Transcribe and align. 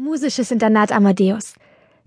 Musisches 0.00 0.52
Internat 0.52 0.92
Amadeus. 0.92 1.54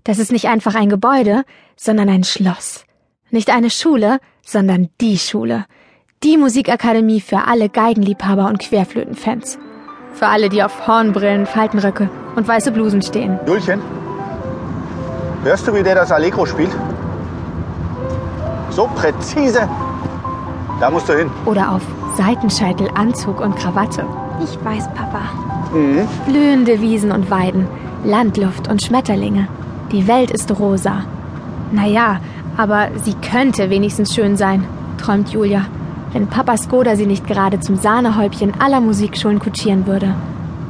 Das 0.04 0.18
ist 0.18 0.32
nicht 0.32 0.48
einfach 0.48 0.74
ein 0.74 0.88
Gebäude, 0.88 1.44
sondern 1.76 2.08
ein 2.08 2.24
Schloss. 2.24 2.86
Nicht 3.30 3.50
eine 3.50 3.68
Schule, 3.68 4.18
sondern 4.42 4.88
die 5.02 5.18
Schule. 5.18 5.66
Die 6.22 6.38
Musikakademie 6.38 7.20
für 7.20 7.46
alle 7.46 7.68
Geigenliebhaber 7.68 8.46
und 8.46 8.60
Querflötenfans. 8.60 9.58
Für 10.14 10.28
alle, 10.28 10.48
die 10.48 10.62
auf 10.62 10.86
Hornbrillen, 10.86 11.44
Faltenröcke 11.44 12.08
und 12.34 12.48
weiße 12.48 12.72
Blusen 12.72 13.02
stehen. 13.02 13.38
Julchen, 13.46 13.82
hörst 15.44 15.68
du, 15.68 15.74
wie 15.74 15.82
der 15.82 15.96
das 15.96 16.12
Allegro 16.12 16.46
spielt? 16.46 16.74
So 18.70 18.88
präzise. 18.94 19.68
Da 20.80 20.90
musst 20.90 21.10
du 21.10 21.18
hin. 21.18 21.30
Oder 21.44 21.72
auf 21.72 21.82
Seitenscheitel, 22.16 22.88
Anzug 22.94 23.38
und 23.38 23.54
Krawatte. 23.56 24.06
Ich 24.42 24.64
weiß, 24.64 24.88
Papa. 24.94 25.20
Mhm. 25.74 26.08
Blühende 26.26 26.80
Wiesen 26.80 27.12
und 27.12 27.30
Weiden, 27.30 27.66
Landluft 28.04 28.68
und 28.68 28.82
Schmetterlinge. 28.82 29.48
Die 29.92 30.08
Welt 30.08 30.30
ist 30.30 30.50
rosa. 30.58 31.04
Naja, 31.70 32.20
aber 32.56 32.88
sie 33.02 33.14
könnte 33.14 33.70
wenigstens 33.70 34.14
schön 34.14 34.36
sein, 34.36 34.64
träumt 34.98 35.30
Julia, 35.30 35.66
wenn 36.12 36.26
Papa 36.26 36.56
Skoda 36.56 36.96
sie 36.96 37.06
nicht 37.06 37.26
gerade 37.26 37.60
zum 37.60 37.76
Sahnehäubchen 37.76 38.60
aller 38.60 38.80
Musikschulen 38.80 39.38
kutschieren 39.38 39.86
würde. 39.86 40.14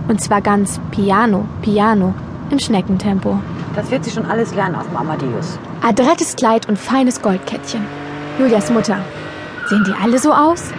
Und 0.08 0.20
zwar 0.20 0.40
ganz 0.40 0.80
piano, 0.90 1.46
piano, 1.62 2.14
im 2.50 2.58
Schneckentempo. 2.58 3.38
Das 3.74 3.90
wird 3.90 4.04
sie 4.04 4.10
schon 4.10 4.26
alles 4.26 4.54
lernen 4.54 4.74
auf 4.74 4.86
dem 4.86 4.96
Amadeus. 4.96 5.58
Adrettes 5.80 6.36
Kleid 6.36 6.68
und 6.68 6.78
feines 6.78 7.22
Goldkettchen. 7.22 7.82
Julias 8.38 8.70
Mutter. 8.70 8.98
Sehen 9.68 9.84
die 9.86 9.94
alle 9.94 10.18
so 10.18 10.32
aus? 10.32 10.72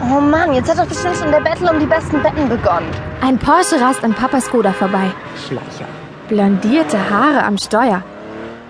Oh 0.00 0.20
Mann, 0.20 0.52
jetzt 0.54 0.70
hat 0.70 0.78
doch 0.78 0.86
bestimmt 0.86 1.16
schon 1.16 1.30
der 1.30 1.40
Battle 1.40 1.72
um 1.72 1.80
die 1.80 1.86
besten 1.86 2.22
Betten 2.22 2.48
begonnen. 2.48 2.88
Ein 3.22 3.38
Porsche 3.38 3.80
rast 3.80 4.04
an 4.04 4.14
Papa 4.14 4.40
Skoda 4.40 4.72
vorbei. 4.72 5.10
Schleicher. 5.46 5.86
Blondierte 6.28 6.98
Haare 7.10 7.44
am 7.44 7.56
Steuer. 7.56 8.02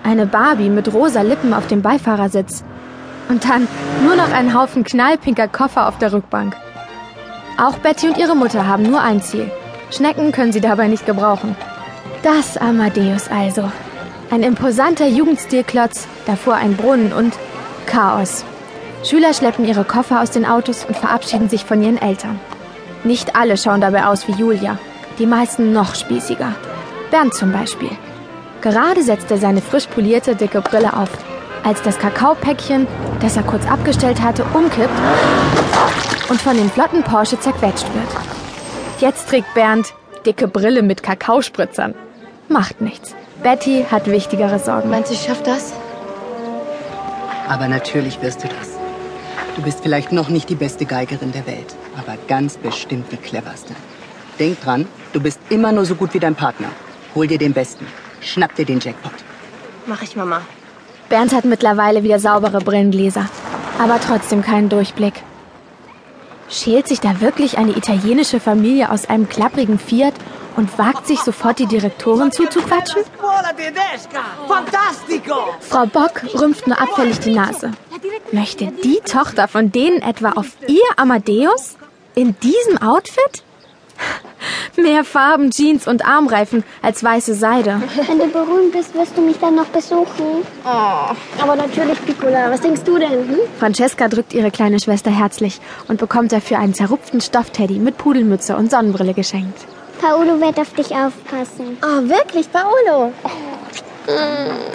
Eine 0.03 0.25
Barbie 0.25 0.69
mit 0.69 0.93
rosa 0.93 1.21
Lippen 1.21 1.53
auf 1.53 1.67
dem 1.67 1.81
Beifahrersitz. 1.81 2.63
Und 3.29 3.43
dann 3.47 3.67
nur 4.05 4.15
noch 4.15 4.31
ein 4.31 4.53
Haufen 4.53 4.83
knallpinker 4.83 5.49
Koffer 5.49 5.87
auf 5.87 5.97
der 5.97 6.13
Rückbank. 6.13 6.55
Auch 7.57 7.77
Betty 7.79 8.07
und 8.07 8.17
ihre 8.17 8.35
Mutter 8.35 8.65
haben 8.67 8.83
nur 8.83 9.01
ein 9.01 9.21
Ziel. 9.21 9.51
Schnecken 9.91 10.31
können 10.31 10.53
sie 10.53 10.61
dabei 10.61 10.87
nicht 10.87 11.05
gebrauchen. 11.05 11.55
Das 12.23 12.57
Amadeus 12.57 13.29
also. 13.29 13.69
Ein 14.29 14.43
imposanter 14.43 15.07
Jugendstilklotz, 15.07 16.07
davor 16.25 16.55
ein 16.55 16.75
Brunnen 16.75 17.11
und 17.11 17.33
Chaos. 17.85 18.45
Schüler 19.03 19.33
schleppen 19.33 19.65
ihre 19.65 19.83
Koffer 19.83 20.21
aus 20.21 20.31
den 20.31 20.45
Autos 20.45 20.85
und 20.85 20.97
verabschieden 20.97 21.49
sich 21.49 21.65
von 21.65 21.81
ihren 21.81 22.01
Eltern. 22.01 22.39
Nicht 23.03 23.35
alle 23.35 23.57
schauen 23.57 23.81
dabei 23.81 24.05
aus 24.05 24.27
wie 24.27 24.33
Julia, 24.33 24.79
die 25.19 25.25
meisten 25.25 25.71
noch 25.71 25.95
spießiger. 25.95 26.55
Bernd 27.11 27.33
zum 27.33 27.51
Beispiel. 27.51 27.91
Gerade 28.61 29.03
setzt 29.03 29.31
er 29.31 29.37
seine 29.37 29.61
frisch 29.61 29.87
polierte, 29.87 30.35
dicke 30.35 30.61
Brille 30.61 30.93
auf, 30.93 31.09
als 31.63 31.81
das 31.83 31.99
Kakaopäckchen, 31.99 32.87
das 33.21 33.37
er 33.37 33.43
kurz 33.43 33.65
abgestellt 33.67 34.21
hatte, 34.21 34.43
umkippt 34.53 34.89
und 36.29 36.41
von 36.41 36.57
dem 36.57 36.69
flotten 36.69 37.03
Porsche 37.03 37.39
zerquetscht 37.39 37.87
wird. 37.93 38.21
Jetzt 38.99 39.29
trägt 39.29 39.53
Bernd 39.53 39.93
dicke 40.25 40.47
Brille 40.47 40.81
mit 40.81 41.03
Kakaospritzern. 41.03 41.93
Macht 42.49 42.81
nichts. 42.81 43.15
Betty 43.43 43.85
hat 43.89 44.07
wichtigere 44.07 44.59
Sorgen. 44.59 44.89
Meinst 44.89 45.09
du, 45.09 45.13
ich 45.13 45.21
schaff 45.21 45.43
das? 45.43 45.73
Aber 47.47 47.67
natürlich 47.67 48.21
wirst 48.21 48.43
du 48.43 48.47
das. 48.47 48.76
Du 49.57 49.63
bist 49.63 49.79
vielleicht 49.81 50.11
noch 50.11 50.29
nicht 50.29 50.49
die 50.49 50.55
beste 50.55 50.85
Geigerin 50.85 51.31
der 51.31 51.47
Welt, 51.47 51.75
aber 51.97 52.15
ganz 52.27 52.57
bestimmt 52.57 53.11
die 53.11 53.17
cleverste. 53.17 53.73
Denk 54.37 54.61
dran, 54.61 54.87
du 55.13 55.19
bist 55.19 55.39
immer 55.49 55.71
nur 55.71 55.83
so 55.83 55.95
gut 55.95 56.13
wie 56.13 56.19
dein 56.19 56.35
Partner. 56.35 56.67
Hol 57.15 57.25
dir 57.25 57.39
den 57.39 57.53
Besten. 57.53 57.87
Schnapp 58.21 58.53
dir 58.53 58.65
den 58.65 58.79
Jackpot. 58.79 59.13
Mach 59.87 60.03
ich, 60.03 60.15
Mama. 60.15 60.41
Bernd 61.09 61.33
hat 61.33 61.45
mittlerweile 61.45 62.03
wieder 62.03 62.19
saubere 62.19 62.59
Brillengläser, 62.59 63.27
aber 63.79 63.99
trotzdem 63.99 64.43
keinen 64.43 64.69
Durchblick. 64.69 65.15
Schält 66.49 66.87
sich 66.87 66.99
da 66.99 67.19
wirklich 67.19 67.57
eine 67.57 67.75
italienische 67.75 68.39
Familie 68.39 68.91
aus 68.91 69.09
einem 69.09 69.27
klapprigen 69.27 69.79
Fiat 69.79 70.13
und 70.57 70.77
wagt 70.77 71.07
sich 71.07 71.21
sofort 71.21 71.59
die 71.59 71.67
Direktorin 71.67 72.31
zuzuquatschen? 72.31 73.03
Frau 75.61 75.85
Bock 75.85 76.23
rümpft 76.33 76.67
nur 76.67 76.81
abfällig 76.81 77.19
die 77.19 77.31
Nase. 77.31 77.71
Möchte 78.31 78.73
die 78.83 78.99
Tochter 79.05 79.47
von 79.47 79.71
denen 79.71 80.01
etwa 80.01 80.31
auf 80.31 80.47
ihr 80.67 80.83
Amadeus? 80.97 81.77
In 82.15 82.35
diesem 82.39 82.81
Outfit? 82.81 83.43
Mehr 84.75 85.03
Farben, 85.03 85.51
Jeans 85.51 85.87
und 85.87 86.05
Armreifen 86.05 86.63
als 86.81 87.03
weiße 87.03 87.33
Seide. 87.35 87.81
Wenn 88.07 88.19
du 88.19 88.27
berühmt 88.27 88.71
bist, 88.71 88.93
wirst 88.95 89.17
du 89.17 89.21
mich 89.21 89.37
dann 89.39 89.55
noch 89.55 89.65
besuchen. 89.67 90.43
Oh. 90.65 91.15
Aber 91.41 91.55
natürlich, 91.55 92.03
Piccola. 92.05 92.51
Was 92.51 92.61
denkst 92.61 92.81
du 92.83 92.97
denn? 92.97 93.27
Hm? 93.27 93.39
Francesca 93.59 94.07
drückt 94.07 94.33
ihre 94.33 94.51
kleine 94.51 94.79
Schwester 94.79 95.11
herzlich 95.11 95.59
und 95.87 95.99
bekommt 95.99 96.31
dafür 96.31 96.59
einen 96.59 96.73
zerrupften 96.73 97.21
Stoffteddy 97.21 97.79
mit 97.79 97.97
Pudelmütze 97.97 98.55
und 98.55 98.69
Sonnenbrille 98.69 99.13
geschenkt. 99.13 99.65
Paolo 99.99 100.39
wird 100.39 100.59
auf 100.59 100.73
dich 100.73 100.91
aufpassen. 100.91 101.77
Oh, 101.81 102.07
wirklich, 102.07 102.51
Paolo? 102.51 103.13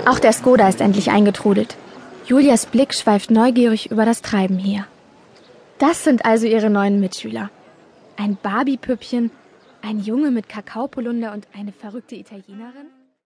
Auch 0.07 0.19
der 0.19 0.33
Skoda 0.33 0.69
ist 0.69 0.81
endlich 0.81 1.11
eingetrudelt. 1.11 1.77
Julias 2.27 2.67
Blick 2.67 2.95
schweift 2.95 3.31
neugierig 3.31 3.91
über 3.91 4.05
das 4.05 4.23
Treiben 4.23 4.59
hier. 4.59 4.87
Das 5.79 6.05
sind 6.05 6.25
also 6.25 6.47
ihre 6.47 6.71
neuen 6.71 7.01
Mitschüler. 7.01 7.51
Ein 8.17 8.37
Barbie-Püppchen, 8.41 9.31
ein 9.83 9.99
Junge 9.99 10.31
mit 10.31 10.49
Kakaopolunder 10.49 11.33
und 11.33 11.49
eine 11.59 11.73
verrückte 11.73 12.15
Italienerin? 12.15 12.87